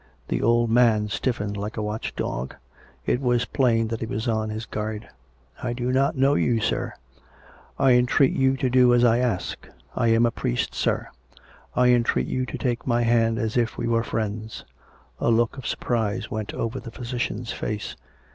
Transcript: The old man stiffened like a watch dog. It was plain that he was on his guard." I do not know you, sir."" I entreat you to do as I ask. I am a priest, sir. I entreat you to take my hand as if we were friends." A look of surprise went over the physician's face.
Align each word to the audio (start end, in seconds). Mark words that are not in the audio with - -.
The 0.29 0.41
old 0.41 0.71
man 0.71 1.09
stiffened 1.09 1.55
like 1.57 1.77
a 1.77 1.81
watch 1.83 2.15
dog. 2.15 2.55
It 3.05 3.21
was 3.21 3.45
plain 3.45 3.89
that 3.89 3.99
he 3.99 4.07
was 4.07 4.27
on 4.27 4.49
his 4.49 4.65
guard." 4.65 5.07
I 5.61 5.73
do 5.73 5.91
not 5.91 6.15
know 6.17 6.33
you, 6.33 6.59
sir."" 6.59 6.93
I 7.79 7.91
entreat 7.91 8.33
you 8.35 8.57
to 8.57 8.67
do 8.67 8.95
as 8.95 9.03
I 9.03 9.19
ask. 9.19 9.67
I 9.95 10.07
am 10.07 10.25
a 10.25 10.31
priest, 10.31 10.73
sir. 10.73 11.09
I 11.75 11.89
entreat 11.89 12.25
you 12.25 12.47
to 12.47 12.57
take 12.57 12.87
my 12.87 13.03
hand 13.03 13.37
as 13.37 13.55
if 13.57 13.77
we 13.77 13.85
were 13.87 14.01
friends." 14.01 14.65
A 15.19 15.29
look 15.29 15.55
of 15.55 15.67
surprise 15.67 16.31
went 16.31 16.51
over 16.55 16.79
the 16.79 16.89
physician's 16.89 17.51
face. 17.53 17.95